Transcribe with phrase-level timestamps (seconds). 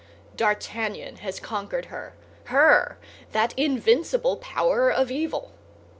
[0.35, 2.97] D'Artagnan has conquered her—her,
[3.33, 5.51] that invincible power of evil.